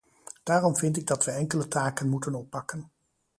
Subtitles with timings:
[0.43, 2.89] Daarom vind ik dat wij enkele taken moeten oppakken.